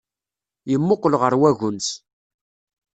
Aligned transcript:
Yemmuqqel 0.71 1.13
ɣer 1.21 1.33
wagens. 1.41 1.87